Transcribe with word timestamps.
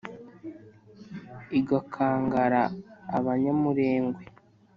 Igakangara 1.59 2.63
abanyamurengwe 3.17 4.21